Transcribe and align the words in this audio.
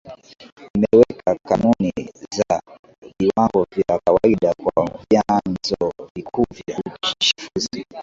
imeweka 0.77 1.35
kanuni 1.47 1.93
za 2.37 2.61
viwango 3.19 3.67
vya 3.71 3.99
kawaida 4.05 4.53
kwa 4.53 4.91
vyanzo 5.09 5.93
vikuu 6.15 6.45
vya 6.67 6.77
uchafuzi 6.79 7.85